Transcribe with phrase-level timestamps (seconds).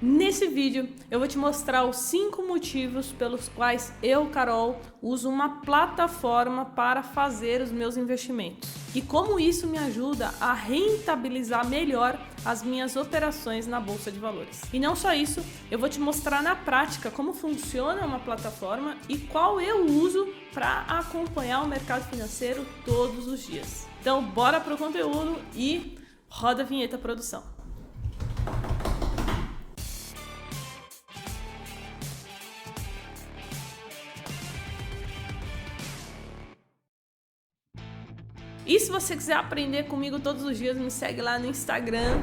[0.00, 5.60] Nesse vídeo eu vou te mostrar os cinco motivos pelos quais eu, Carol, uso uma
[5.60, 12.62] plataforma para fazer os meus investimentos e como isso me ajuda a rentabilizar melhor as
[12.62, 14.62] minhas operações na bolsa de valores.
[14.72, 19.18] E não só isso, eu vou te mostrar na prática como funciona uma plataforma e
[19.18, 23.88] qual eu uso para acompanhar o mercado financeiro todos os dias.
[24.00, 27.57] Então, bora pro conteúdo e roda a vinheta produção.
[38.68, 42.20] E se você quiser aprender comigo todos os dias, me segue lá no Instagram,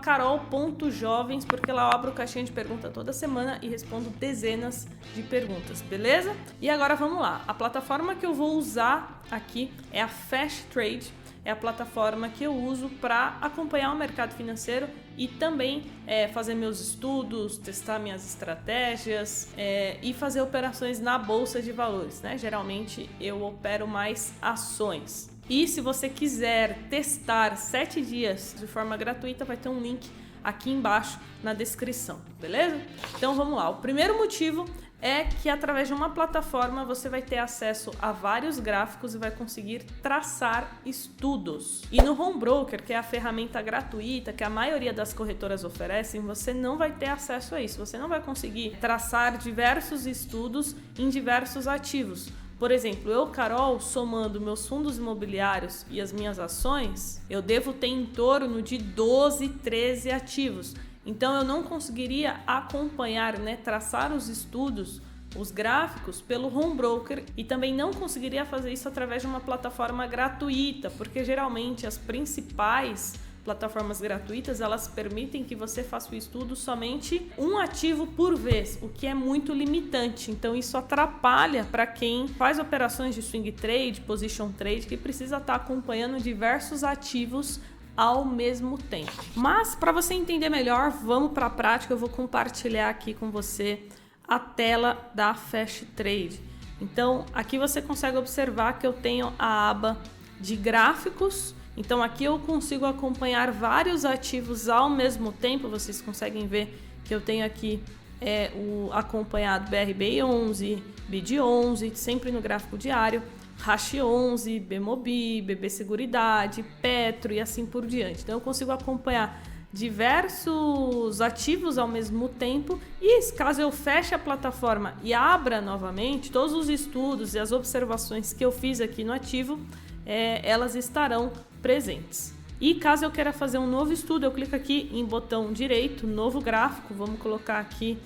[0.00, 5.82] carol.jovens, porque lá eu abro caixinha de pergunta toda semana e respondo dezenas de perguntas,
[5.82, 6.32] beleza?
[6.60, 7.42] E agora vamos lá.
[7.48, 11.12] A plataforma que eu vou usar aqui é a Fast Trade.
[11.44, 16.54] É a plataforma que eu uso para acompanhar o mercado financeiro e também é, fazer
[16.54, 22.22] meus estudos, testar minhas estratégias é, e fazer operações na bolsa de valores.
[22.22, 22.38] Né?
[22.38, 25.33] Geralmente eu opero mais ações.
[25.48, 30.08] E se você quiser testar 7 dias de forma gratuita, vai ter um link
[30.42, 32.80] aqui embaixo na descrição, beleza?
[33.16, 33.68] Então vamos lá.
[33.68, 34.66] O primeiro motivo
[35.00, 39.30] é que através de uma plataforma você vai ter acesso a vários gráficos e vai
[39.30, 41.82] conseguir traçar estudos.
[41.92, 46.22] E no Home Broker, que é a ferramenta gratuita que a maioria das corretoras oferecem,
[46.22, 47.78] você não vai ter acesso a isso.
[47.78, 54.40] Você não vai conseguir traçar diversos estudos em diversos ativos por exemplo, eu, Carol, somando
[54.40, 60.10] meus fundos imobiliários e as minhas ações, eu devo ter em torno de 12, 13
[60.10, 60.74] ativos.
[61.04, 65.02] Então eu não conseguiria acompanhar, né, traçar os estudos,
[65.36, 70.06] os gráficos pelo home broker e também não conseguiria fazer isso através de uma plataforma
[70.06, 77.30] gratuita, porque geralmente as principais plataformas gratuitas, elas permitem que você faça o estudo somente
[77.36, 80.30] um ativo por vez, o que é muito limitante.
[80.30, 85.58] Então isso atrapalha para quem faz operações de swing trade, position trade, que precisa estar
[85.58, 87.60] tá acompanhando diversos ativos
[87.96, 89.12] ao mesmo tempo.
[89.36, 93.82] Mas para você entender melhor, vamos para a prática, eu vou compartilhar aqui com você
[94.26, 96.40] a tela da Fast Trade.
[96.80, 99.96] Então, aqui você consegue observar que eu tenho a aba
[100.40, 105.68] de gráficos então aqui eu consigo acompanhar vários ativos ao mesmo tempo.
[105.68, 107.82] Vocês conseguem ver que eu tenho aqui
[108.20, 110.80] é, o acompanhado BRB11,
[111.10, 113.22] BID11, sempre no gráfico diário,
[113.60, 118.22] RASH11, BMOBI, BB Seguridade, Petro e assim por diante.
[118.22, 119.42] Então eu consigo acompanhar
[119.72, 126.52] diversos ativos ao mesmo tempo e caso eu feche a plataforma e abra novamente todos
[126.52, 129.58] os estudos e as observações que eu fiz aqui no ativo,
[130.06, 131.32] é, elas estarão
[131.64, 132.34] presentes.
[132.60, 136.38] E caso eu queira fazer um novo estudo, eu clico aqui em botão direito, novo
[136.38, 137.96] gráfico, vamos colocar aqui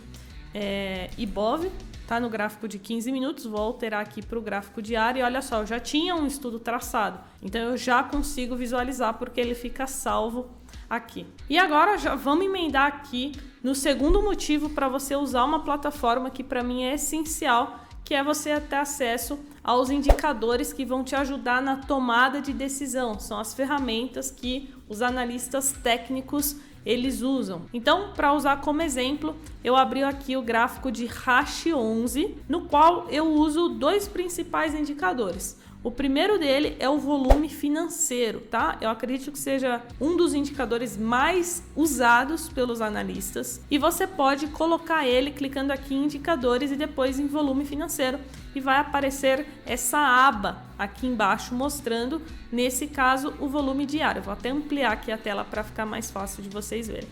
[0.54, 1.68] é, IBOV,
[2.06, 5.42] tá no gráfico de 15 minutos, vou alterar aqui para o gráfico diário e olha
[5.42, 9.88] só, eu já tinha um estudo traçado, então eu já consigo visualizar porque ele fica
[9.88, 10.48] salvo
[10.88, 11.26] aqui.
[11.50, 16.44] E agora já vamos emendar aqui no segundo motivo para você usar uma plataforma que
[16.44, 19.36] para mim é essencial, que é você ter acesso
[19.68, 23.20] aos indicadores que vão te ajudar na tomada de decisão.
[23.20, 26.56] São as ferramentas que os analistas técnicos
[26.86, 27.66] eles usam.
[27.70, 33.10] Então, para usar como exemplo, eu abri aqui o gráfico de Hash 11, no qual
[33.10, 35.58] eu uso dois principais indicadores.
[35.88, 38.76] O primeiro dele é o volume financeiro, tá?
[38.78, 45.06] Eu acredito que seja um dos indicadores mais usados pelos analistas e você pode colocar
[45.06, 48.18] ele clicando aqui em indicadores e depois em volume financeiro
[48.54, 52.20] e vai aparecer essa aba aqui embaixo mostrando,
[52.52, 54.20] nesse caso, o volume diário.
[54.20, 57.08] vou até ampliar aqui a tela para ficar mais fácil de vocês verem.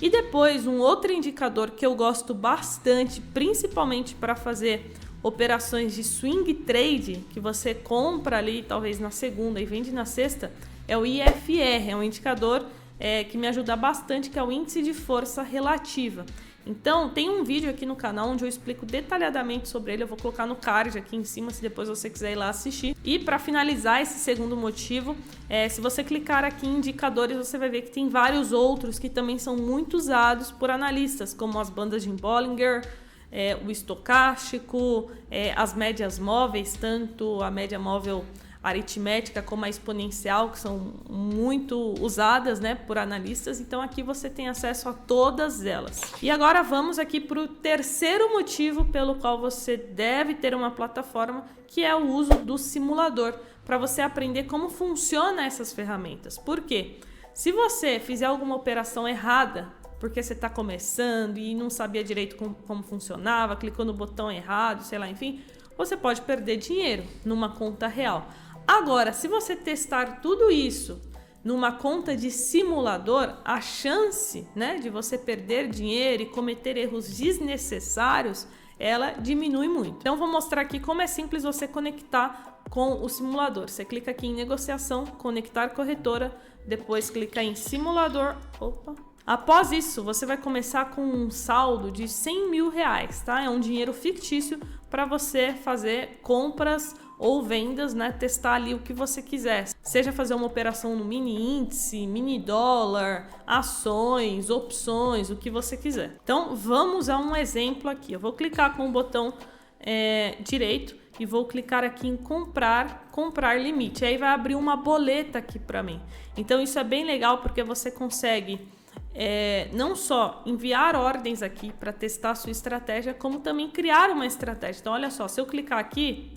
[0.00, 4.92] E depois, um outro indicador que eu gosto bastante, principalmente para fazer
[5.28, 10.50] operações de swing trade que você compra ali talvez na segunda e vende na sexta
[10.86, 12.64] é o IFR, é um indicador
[12.98, 16.24] é, que me ajuda bastante, que é o índice de força relativa.
[16.66, 20.02] Então, tem um vídeo aqui no canal onde eu explico detalhadamente sobre ele.
[20.02, 22.94] Eu vou colocar no card aqui em cima se depois você quiser ir lá assistir.
[23.04, 25.16] E para finalizar esse segundo motivo,
[25.48, 29.08] é, se você clicar aqui em indicadores, você vai ver que tem vários outros que
[29.08, 32.86] também são muito usados por analistas, como as bandas de Bollinger,
[33.30, 38.24] é, o estocástico, é, as médias móveis, tanto a média móvel
[38.62, 43.60] aritmética como a exponencial, que são muito usadas né, por analistas.
[43.60, 46.00] Então aqui você tem acesso a todas elas.
[46.22, 51.46] E agora vamos aqui para o terceiro motivo pelo qual você deve ter uma plataforma,
[51.66, 53.34] que é o uso do simulador,
[53.64, 56.38] para você aprender como funciona essas ferramentas.
[56.38, 56.98] Por quê?
[57.34, 59.68] Se você fizer alguma operação errada
[59.98, 64.82] porque você está começando e não sabia direito como, como funcionava, clicou no botão errado,
[64.82, 65.42] sei lá, enfim,
[65.76, 68.28] você pode perder dinheiro numa conta real.
[68.66, 71.00] Agora, se você testar tudo isso
[71.42, 78.46] numa conta de simulador, a chance né, de você perder dinheiro e cometer erros desnecessários
[78.78, 79.96] ela diminui muito.
[79.98, 83.68] Então vou mostrar aqui como é simples você conectar com o simulador.
[83.68, 86.36] Você clica aqui em negociação, conectar corretora,
[86.66, 88.36] depois clica em simulador.
[88.60, 89.07] Opa!
[89.28, 93.42] Após isso, você vai começar com um saldo de 100 mil reais, tá?
[93.42, 94.58] É um dinheiro fictício
[94.88, 98.10] para você fazer compras ou vendas, né?
[98.10, 99.68] Testar ali o que você quiser.
[99.82, 106.16] Seja fazer uma operação no mini índice, mini dólar, ações, opções, o que você quiser.
[106.24, 108.14] Então vamos a um exemplo aqui.
[108.14, 109.34] Eu vou clicar com o botão
[109.78, 114.06] é, direito e vou clicar aqui em comprar, comprar limite.
[114.06, 116.00] Aí vai abrir uma boleta aqui para mim.
[116.34, 118.77] Então isso é bem legal porque você consegue
[119.14, 124.26] é, não só enviar ordens aqui para testar a sua estratégia, como também criar uma
[124.26, 124.80] estratégia.
[124.80, 126.32] Então olha só, se eu clicar aqui,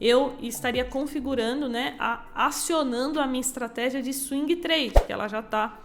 [0.00, 5.40] eu estaria configurando, né, a, acionando a minha estratégia de swing trade, que ela já
[5.40, 5.80] está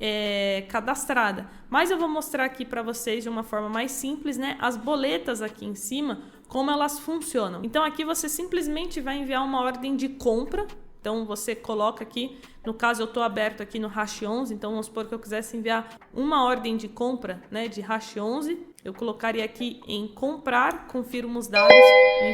[0.00, 1.48] é, cadastrada.
[1.68, 5.42] Mas eu vou mostrar aqui para vocês de uma forma mais simples, né, as boletas
[5.42, 7.60] aqui em cima, como elas funcionam.
[7.64, 10.66] Então aqui você simplesmente vai enviar uma ordem de compra
[11.08, 14.84] então você coloca aqui, no caso eu estou aberto aqui no hash 11, então vamos
[14.84, 19.42] supor que eu quisesse enviar uma ordem de compra, né, de hash 11, eu colocaria
[19.42, 21.74] aqui em comprar, confirmo os dados,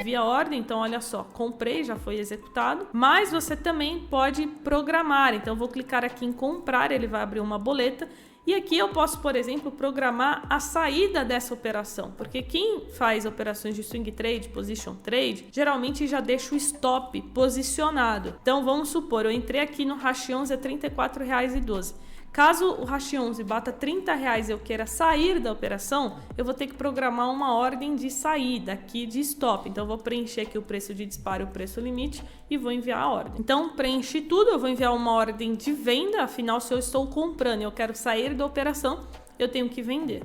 [0.01, 5.35] envia a ordem, então olha só, comprei, já foi executado, mas você também pode programar,
[5.35, 8.09] então vou clicar aqui em comprar, ele vai abrir uma boleta
[8.47, 13.75] e aqui eu posso, por exemplo, programar a saída dessa operação, porque quem faz operações
[13.75, 18.35] de swing trade, position trade, geralmente já deixa o stop posicionado.
[18.43, 21.95] Então vamos supor, eu entrei aqui no 11 a R$ 34,12.
[22.35, 26.53] Caso o hash 11 bata 30 reais e eu queira sair da operação, eu vou
[26.53, 29.69] ter que programar uma ordem de saída aqui de stop.
[29.69, 32.99] Então, eu vou preencher aqui o preço de disparo o preço limite e vou enviar
[32.99, 33.35] a ordem.
[33.39, 37.61] Então, preenchi tudo, eu vou enviar uma ordem de venda, afinal, se eu estou comprando
[37.61, 39.07] e eu quero sair da operação,
[39.39, 40.25] eu tenho que vender.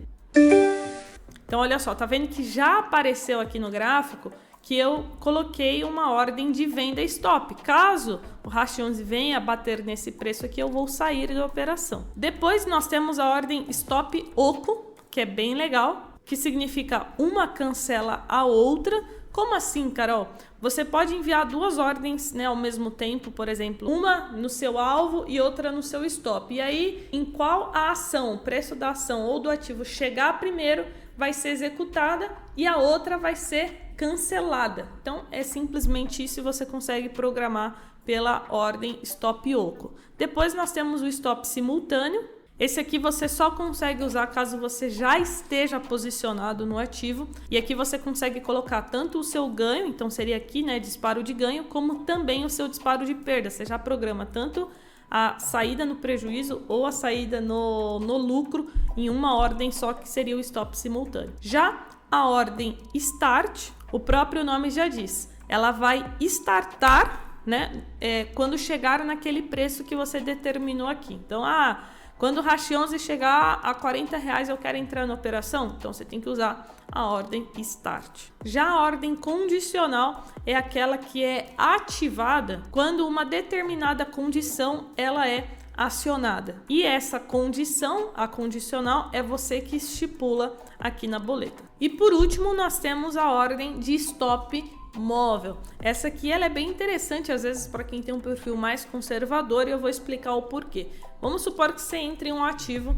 [1.45, 6.11] Então, olha só, tá vendo que já apareceu aqui no gráfico que eu coloquei uma
[6.11, 7.55] ordem de venda stop.
[7.55, 12.05] Caso o hash 11 venha bater nesse preço aqui, eu vou sair da operação.
[12.15, 18.23] Depois nós temos a ordem stop oco, que é bem legal, que significa uma cancela
[18.27, 19.03] a outra.
[19.31, 20.27] Como assim, Carol?
[20.61, 25.23] Você pode enviar duas ordens né, ao mesmo tempo, por exemplo, uma no seu alvo
[25.27, 26.53] e outra no seu stop.
[26.53, 30.85] E aí, em qual a ação, o preço da ação ou do ativo chegar primeiro,
[31.19, 34.87] vai ser executada e a outra vai ser cancelada.
[35.01, 39.93] Então é simplesmente isso você consegue programar pela ordem stop oco.
[40.17, 42.23] Depois nós temos o stop simultâneo.
[42.57, 47.27] Esse aqui você só consegue usar caso você já esteja posicionado no ativo.
[47.51, 51.33] E aqui você consegue colocar tanto o seu ganho, então seria aqui, né, disparo de
[51.33, 53.49] ganho, como também o seu disparo de perda.
[53.49, 54.69] Você já programa tanto
[55.09, 60.07] a saída no prejuízo ou a saída no, no lucro em uma ordem só, que
[60.07, 61.33] seria o stop simultâneo.
[61.41, 68.57] Já a ordem start, o próprio nome já diz, ela vai startar, né, é, quando
[68.57, 71.13] chegar naquele preço que você determinou aqui.
[71.13, 71.83] Então, ah,
[72.19, 76.03] quando o hash 11 chegar a 40 reais eu quero entrar na operação, então você
[76.03, 78.25] tem que usar a ordem start.
[78.43, 85.47] Já a ordem condicional é aquela que é ativada quando uma determinada condição ela é
[85.77, 86.61] acionada.
[86.67, 91.63] E essa condição, a condicional, é você que estipula aqui na boleta.
[91.79, 94.61] E por último, nós temos a ordem de stop
[94.95, 95.57] móvel.
[95.79, 99.67] Essa aqui ela é bem interessante às vezes para quem tem um perfil mais conservador
[99.67, 100.87] e eu vou explicar o porquê.
[101.21, 102.95] Vamos supor que você entre em um ativo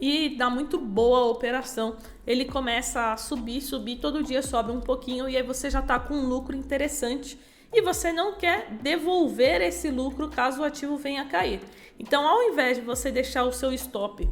[0.00, 1.96] e dá muito boa a operação.
[2.26, 5.98] Ele começa a subir, subir, todo dia sobe um pouquinho e aí você já está
[5.98, 7.38] com um lucro interessante
[7.72, 11.60] e você não quer devolver esse lucro caso o ativo venha a cair.
[11.98, 14.28] Então, ao invés de você deixar o seu stop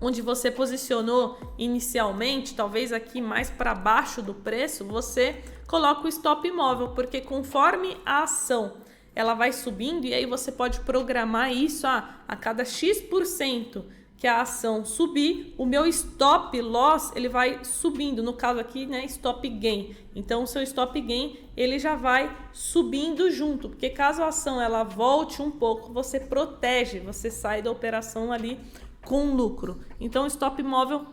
[0.00, 6.46] onde você posicionou inicialmente, talvez aqui mais para baixo do preço, você coloca o stop
[6.46, 8.78] imóvel, porque conforme a ação
[9.14, 13.82] ela vai subindo e aí você pode programar isso a, a cada X%
[14.18, 19.04] que a ação subir, o meu stop loss ele vai subindo, no caso aqui, né,
[19.04, 19.94] stop gain.
[20.14, 24.84] Então o seu stop gain ele já vai subindo junto, porque caso a ação ela
[24.84, 28.58] volte um pouco, você protege, você sai da operação ali
[29.04, 29.80] com lucro.
[30.00, 31.06] Então stop móvel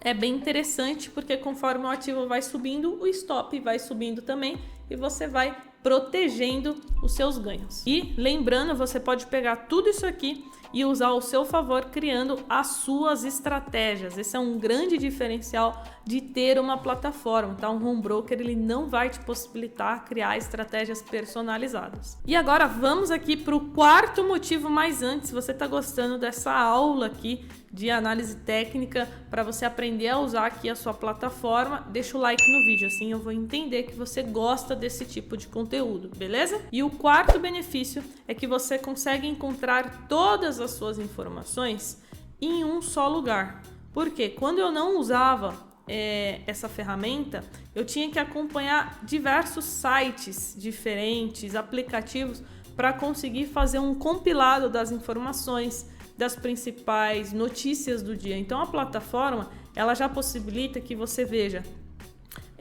[0.00, 4.58] é bem interessante porque conforme o ativo vai subindo, o stop vai subindo também
[4.90, 7.82] e você vai protegendo os seus ganhos.
[7.86, 12.66] E lembrando, você pode pegar tudo isso aqui e usar ao seu favor, criando as
[12.68, 14.16] suas estratégias.
[14.16, 17.68] Esse é um grande diferencial de ter uma plataforma, tá?
[17.70, 22.18] Um home broker ele não vai te possibilitar criar estratégias personalizadas.
[22.24, 26.52] E agora vamos aqui para o quarto motivo, mas antes, se você está gostando dessa
[26.52, 32.16] aula aqui de análise técnica para você aprender a usar aqui a sua plataforma, deixa
[32.16, 36.10] o like no vídeo, assim eu vou entender que você gosta desse tipo de conteúdo,
[36.16, 36.60] beleza?
[36.72, 42.02] E o quarto benefício é que você consegue encontrar todas as suas informações
[42.40, 43.62] em um só lugar.
[43.92, 45.54] Porque quando eu não usava
[45.86, 47.44] é, essa ferramenta,
[47.74, 52.42] eu tinha que acompanhar diversos sites diferentes, aplicativos,
[52.76, 58.36] para conseguir fazer um compilado das informações das principais notícias do dia.
[58.36, 61.62] Então a plataforma ela já possibilita que você veja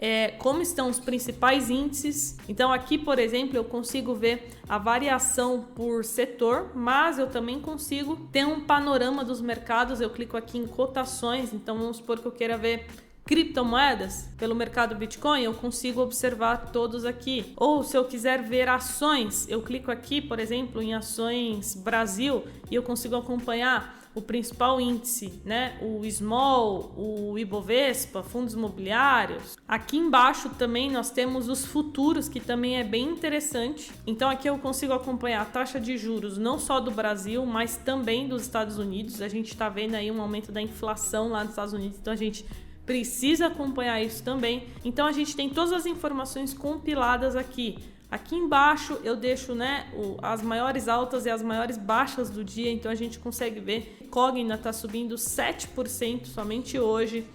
[0.01, 2.37] é, como estão os principais índices.
[2.47, 8.15] Então aqui, por exemplo, eu consigo ver a variação por setor, mas eu também consigo
[8.31, 9.99] ter um panorama dos mercados.
[9.99, 12.87] Eu clico aqui em cotações, então vamos supor que eu queira ver
[13.25, 17.53] criptomoedas pelo mercado Bitcoin, eu consigo observar todos aqui.
[17.55, 22.75] Ou se eu quiser ver ações, eu clico aqui, por exemplo, em ações Brasil e
[22.75, 25.77] eu consigo acompanhar o principal índice, né?
[25.81, 29.57] O Small, o Ibovespa, fundos imobiliários.
[29.67, 33.91] Aqui embaixo também nós temos os futuros, que também é bem interessante.
[34.05, 38.27] Então aqui eu consigo acompanhar a taxa de juros não só do Brasil, mas também
[38.27, 39.21] dos Estados Unidos.
[39.21, 42.17] A gente está vendo aí um aumento da inflação lá nos Estados Unidos, então a
[42.17, 42.45] gente
[42.85, 44.67] precisa acompanhar isso também.
[44.83, 47.77] Então a gente tem todas as informações compiladas aqui.
[48.11, 52.71] Aqui embaixo eu deixo né, o, as maiores altas e as maiores baixas do dia,
[52.71, 54.07] então a gente consegue ver.
[54.09, 57.27] Cogna está subindo 7% somente hoje,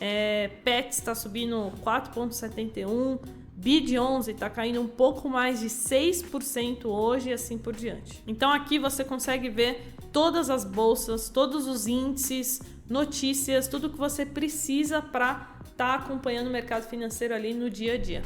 [0.00, 3.18] é, PET está subindo 4,71%,
[3.60, 8.22] BID11 está caindo um pouco mais de 6% hoje e assim por diante.
[8.26, 14.24] Então aqui você consegue ver todas as bolsas, todos os índices, notícias, tudo que você
[14.24, 18.22] precisa para estar tá acompanhando o mercado financeiro ali no dia a dia.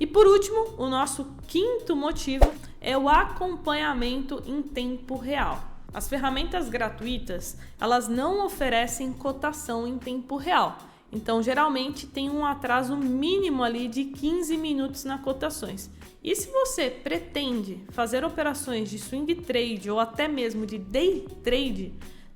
[0.00, 2.50] E por último, o nosso quinto motivo
[2.80, 5.62] é o acompanhamento em tempo real.
[5.92, 10.78] As ferramentas gratuitas, elas não oferecem cotação em tempo real.
[11.10, 15.90] Então, geralmente tem um atraso mínimo ali de 15 minutos nas cotações.
[16.22, 21.94] E se você pretende fazer operações de swing trade ou até mesmo de day trade,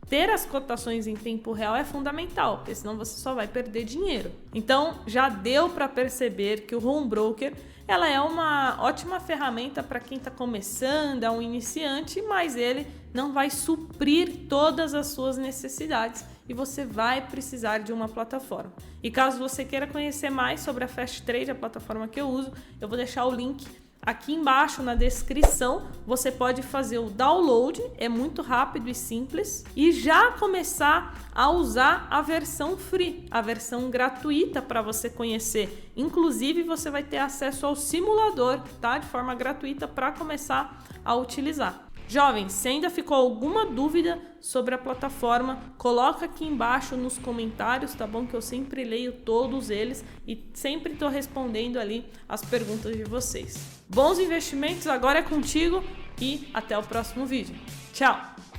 [0.09, 4.31] ter as cotações em tempo real é fundamental, porque senão você só vai perder dinheiro.
[4.55, 7.55] Então, já deu para perceber que o home broker
[7.87, 13.33] ela é uma ótima ferramenta para quem está começando, é um iniciante, mas ele não
[13.33, 18.73] vai suprir todas as suas necessidades e você vai precisar de uma plataforma.
[19.03, 22.53] E caso você queira conhecer mais sobre a Fast Trade, a plataforma que eu uso,
[22.81, 23.67] eu vou deixar o link
[24.05, 29.93] Aqui embaixo na descrição você pode fazer o download, é muito rápido e simples, e
[29.93, 35.93] já começar a usar a versão free, a versão gratuita para você conhecer.
[35.97, 38.99] Inclusive você vai ter acesso ao simulador, tá?
[38.99, 41.92] De forma gratuita para começar a utilizar.
[42.13, 48.07] Jovens, se ainda ficou alguma dúvida sobre a plataforma, coloca aqui embaixo nos comentários, tá
[48.07, 48.27] bom?
[48.27, 53.83] Que eu sempre leio todos eles e sempre estou respondendo ali as perguntas de vocês.
[53.89, 55.83] Bons investimentos agora é contigo
[56.21, 57.55] e até o próximo vídeo.
[57.95, 58.52] Tchau!